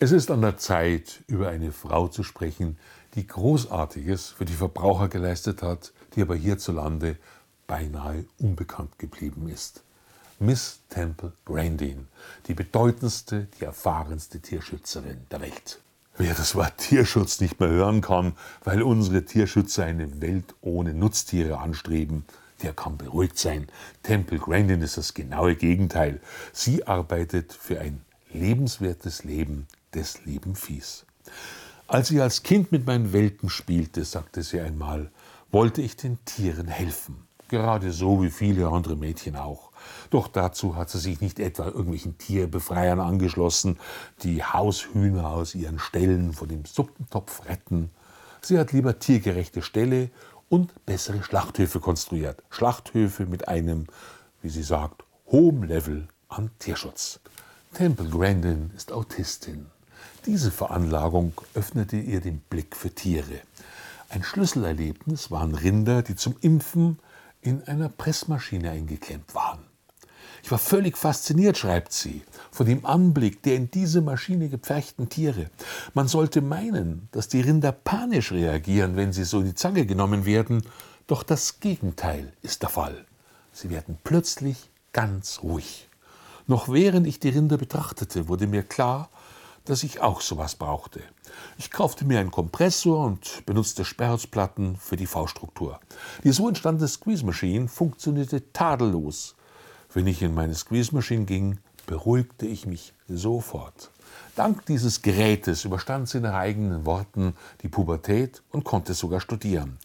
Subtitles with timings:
[0.00, 2.78] Es ist an der Zeit, über eine Frau zu sprechen,
[3.16, 7.16] die Großartiges für die Verbraucher geleistet hat, die aber hierzulande
[7.66, 9.82] beinahe unbekannt geblieben ist.
[10.38, 12.06] Miss Temple Grandin,
[12.46, 15.80] die bedeutendste, die erfahrenste Tierschützerin der Welt.
[16.16, 21.58] Wer das Wort Tierschutz nicht mehr hören kann, weil unsere Tierschützer eine Welt ohne Nutztiere
[21.58, 22.24] anstreben,
[22.62, 23.66] der kann beruhigt sein.
[24.04, 26.20] Temple Grandin ist das genaue Gegenteil.
[26.52, 28.02] Sie arbeitet für ein
[28.32, 31.06] lebenswertes Leben des lieben Viehs.
[31.86, 35.10] Als ich als Kind mit meinen Welpen spielte, sagte sie einmal,
[35.50, 37.26] wollte ich den Tieren helfen.
[37.48, 39.70] Gerade so wie viele andere Mädchen auch.
[40.10, 43.78] Doch dazu hat sie sich nicht etwa irgendwelchen Tierbefreiern angeschlossen,
[44.22, 47.90] die Haushühner aus ihren Ställen vor dem Suppentopf retten.
[48.42, 50.10] Sie hat lieber tiergerechte Ställe
[50.50, 52.42] und bessere Schlachthöfe konstruiert.
[52.50, 53.86] Schlachthöfe mit einem,
[54.42, 57.20] wie sie sagt, hohem Level an Tierschutz.
[57.72, 59.66] Temple Grandin ist Autistin.
[60.28, 63.40] Diese Veranlagung öffnete ihr den Blick für Tiere.
[64.10, 66.98] Ein Schlüsselerlebnis waren Rinder, die zum Impfen
[67.40, 69.60] in einer Pressmaschine eingeklemmt waren.
[70.42, 72.20] Ich war völlig fasziniert, schreibt sie,
[72.50, 75.48] von dem Anblick der in diese Maschine gepferchten Tiere.
[75.94, 80.26] Man sollte meinen, dass die Rinder panisch reagieren, wenn sie so in die Zange genommen
[80.26, 80.62] werden,
[81.06, 83.06] doch das Gegenteil ist der Fall.
[83.54, 85.88] Sie werden plötzlich ganz ruhig.
[86.46, 89.08] Noch während ich die Rinder betrachtete, wurde mir klar,
[89.68, 91.02] dass ich auch sowas brauchte.
[91.58, 95.78] Ich kaufte mir einen Kompressor und benutzte Sperrholzplatten für die V-Struktur.
[96.24, 99.34] Die so entstandene Squeeze Machine funktionierte tadellos.
[99.92, 103.90] Wenn ich in meine Squeeze Machine ging, beruhigte ich mich sofort.
[104.36, 109.78] Dank dieses Gerätes überstand sie nach eigenen Worten die Pubertät und konnte sogar studieren.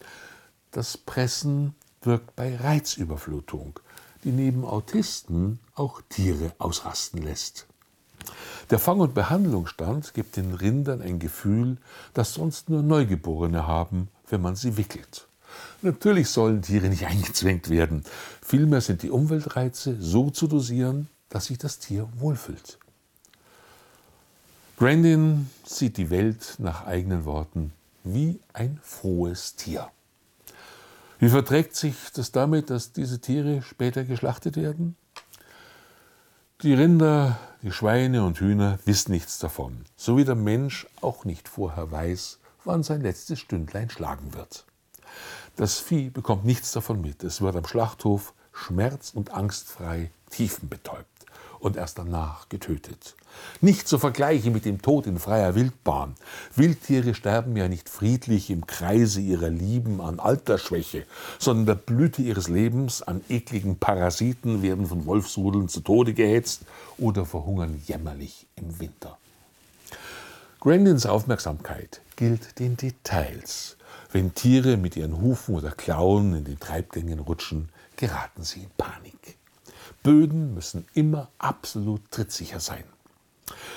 [0.71, 3.79] Das Pressen wirkt bei Reizüberflutung,
[4.23, 7.67] die neben Autisten auch Tiere ausrasten lässt.
[8.69, 11.77] Der Fang- und Behandlungsstand gibt den Rindern ein Gefühl,
[12.13, 15.27] das sonst nur Neugeborene haben, wenn man sie wickelt.
[15.81, 18.03] Natürlich sollen Tiere nicht eingezwängt werden.
[18.41, 22.77] Vielmehr sind die Umweltreize so zu dosieren, dass sich das Tier wohlfühlt.
[24.77, 27.73] Grandin sieht die Welt nach eigenen Worten
[28.03, 29.89] wie ein frohes Tier.
[31.19, 34.97] Wie verträgt sich das damit, dass diese Tiere später geschlachtet werden?
[36.63, 41.47] Die Rinder, die Schweine und Hühner wissen nichts davon, so wie der Mensch auch nicht
[41.47, 44.65] vorher weiß, wann sein letztes Stündlein schlagen wird.
[45.55, 47.23] Das Vieh bekommt nichts davon mit.
[47.23, 51.12] Es wird am Schlachthof schmerz- und angstfrei tiefenbetäubt
[51.63, 53.15] und erst danach getötet.
[53.61, 56.15] Nicht zu vergleichen mit dem Tod in freier Wildbahn.
[56.55, 61.05] Wildtiere sterben ja nicht friedlich im Kreise ihrer Lieben an Altersschwäche,
[61.39, 66.63] sondern der Blüte ihres Lebens an ekligen Parasiten werden von Wolfsrudeln zu Tode gehetzt
[66.97, 69.17] oder verhungern jämmerlich im Winter.
[70.59, 73.77] Grandins Aufmerksamkeit gilt den Details.
[74.11, 79.37] Wenn Tiere mit ihren Hufen oder Klauen in den Treibgängen rutschen, geraten sie in Panik.
[80.03, 82.83] Böden müssen immer absolut trittsicher sein.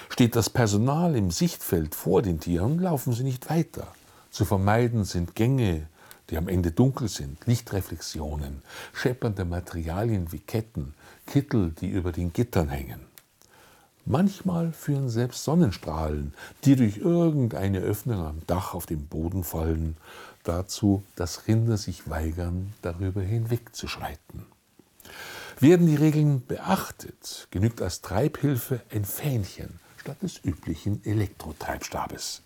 [0.08, 3.86] Steht das Personal im Sichtfeld vor den Tieren, laufen sie nicht weiter.
[4.30, 5.86] Zu vermeiden sind Gänge,
[6.28, 10.94] die am Ende dunkel sind, Lichtreflexionen, scheppernde Materialien wie Ketten,
[11.26, 13.00] Kittel, die über den Gittern hängen.
[14.04, 16.34] Manchmal führen selbst Sonnenstrahlen,
[16.64, 19.96] die durch irgendeine Öffnung am Dach auf den Boden fallen,
[20.42, 24.55] dazu, dass Rinder sich weigern, darüber hinwegzuschreiten.
[25.58, 32.42] Werden die Regeln beachtet, genügt als Treibhilfe ein Fähnchen statt des üblichen Elektrotreibstabes.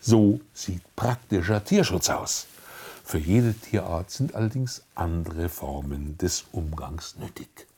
[0.00, 2.46] So sieht praktischer Tierschutz aus.
[3.04, 7.68] Für jede Tierart sind allerdings andere Formen des Umgangs nötig.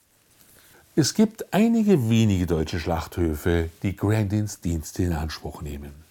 [0.97, 6.04] Es gibt einige wenige deutsche Schlachthöfe, die Grandins Dienste in Anspruch nehmen.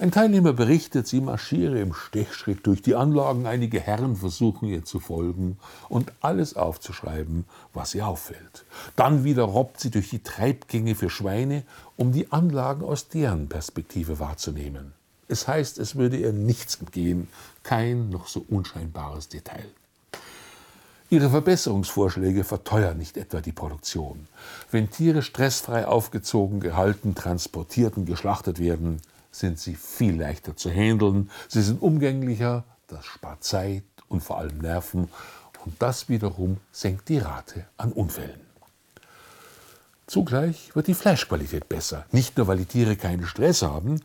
[0.00, 4.98] Ein Teilnehmer berichtet, sie marschiere im Stechschritt durch die Anlagen, einige Herren versuchen ihr zu
[4.98, 5.56] folgen
[5.88, 8.64] und alles aufzuschreiben, was ihr auffällt.
[8.96, 11.62] Dann wieder robbt sie durch die Treibgänge für Schweine,
[11.96, 14.92] um die Anlagen aus deren Perspektive wahrzunehmen.
[15.28, 17.28] Es heißt, es würde ihr nichts entgehen,
[17.62, 19.66] kein noch so unscheinbares Detail.
[21.08, 24.26] Ihre Verbesserungsvorschläge verteuern nicht etwa die Produktion.
[24.72, 29.00] Wenn Tiere stressfrei aufgezogen, gehalten, transportiert und geschlachtet werden,
[29.34, 34.58] sind sie viel leichter zu handeln, sie sind umgänglicher, das spart Zeit und vor allem
[34.58, 35.08] Nerven
[35.64, 38.40] und das wiederum senkt die Rate an Unfällen.
[40.06, 44.00] Zugleich wird die Fleischqualität besser, nicht nur weil die Tiere keinen Stress haben,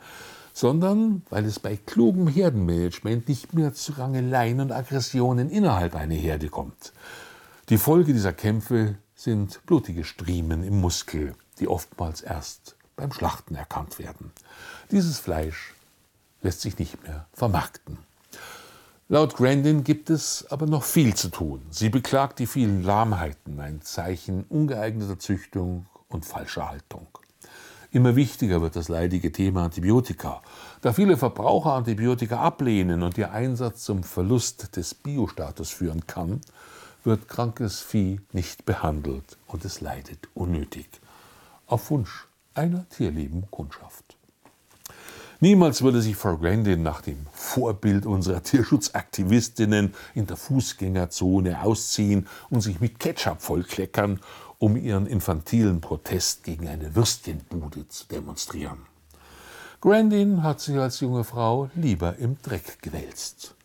[0.53, 6.47] sondern weil es bei klugem Herdenmanagement nicht mehr zu Rangeleien und Aggressionen innerhalb einer Herde
[6.49, 6.93] kommt.
[7.67, 13.97] Die Folge dieser Kämpfe sind blutige Striemen im Muskel, die oftmals erst beim Schlachten erkannt
[13.97, 14.31] werden.
[14.91, 15.73] Dieses Fleisch
[16.41, 17.97] lässt sich nicht mehr vermarkten.
[19.07, 21.65] Laut Grandin gibt es aber noch viel zu tun.
[21.71, 27.07] Sie beklagt die vielen Lahmheiten, ein Zeichen ungeeigneter Züchtung und falscher Haltung.
[27.91, 30.41] Immer wichtiger wird das leidige Thema Antibiotika.
[30.81, 36.41] Da viele Verbraucher Antibiotika ablehnen und ihr Einsatz zum Verlust des Biostatus führen kann,
[37.03, 40.87] wird krankes Vieh nicht behandelt und es leidet unnötig.
[41.65, 44.17] Auf Wunsch einer tierlieben Kundschaft.
[45.41, 52.59] Niemals würde sich Frau Grandin nach dem Vorbild unserer Tierschutzaktivistinnen in der Fußgängerzone ausziehen und
[52.59, 54.19] sich mit Ketchup vollkleckern,
[54.57, 58.79] um ihren infantilen Protest gegen eine Würstchenbude zu demonstrieren.
[59.79, 63.55] Grandin hat sich als junge Frau lieber im Dreck gewälzt.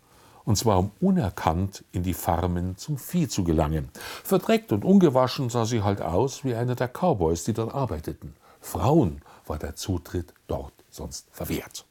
[0.45, 3.89] Und zwar um unerkannt in die Farmen zum Vieh zu gelangen.
[4.23, 8.35] Verdreckt und ungewaschen sah sie halt aus wie einer der Cowboys, die dort arbeiteten.
[8.65, 11.85] Frauen war der Zutritt dort sonst verwehrt.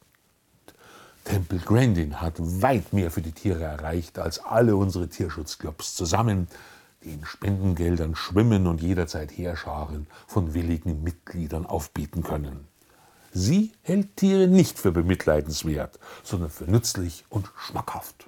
[1.24, 6.48] Temple Grandin hat weit mehr für die Tiere erreicht als alle unsere Tierschutzclubs zusammen,
[7.02, 12.66] die in Spendengeldern schwimmen und jederzeit Heerscharen von willigen Mitgliedern aufbieten können.
[13.32, 18.26] Sie hält Tiere nicht für bemitleidenswert, sondern für nützlich und schmackhaft.